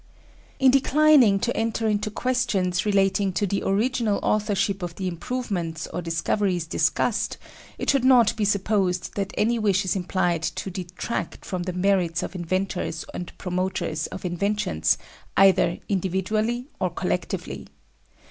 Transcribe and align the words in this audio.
In 0.57 0.71
declining 0.71 1.39
to 1.41 1.55
enter 1.55 1.87
into 1.87 2.09
questions 2.09 2.87
relating 2.87 3.31
to 3.33 3.45
the 3.45 3.61
original 3.61 4.19
authorship 4.23 4.81
of 4.81 4.95
the 4.95 5.07
improvements 5.07 5.85
or 5.93 6.01
discoveries 6.01 6.65
discussed, 6.65 7.37
it 7.77 7.91
should 7.91 8.03
not 8.03 8.35
be 8.35 8.43
supposed 8.43 9.13
that 9.13 9.31
any 9.37 9.59
wish 9.59 9.85
is 9.85 9.95
implied 9.95 10.41
to 10.41 10.71
detract 10.71 11.45
from 11.45 11.61
the 11.61 11.73
merits 11.73 12.23
of 12.23 12.33
inventors 12.33 13.05
and 13.13 13.31
promoters 13.37 14.07
of 14.07 14.25
inventions, 14.25 14.97
either 15.37 15.77
individually 15.87 16.65
or 16.79 16.89
collectively. 16.89 17.67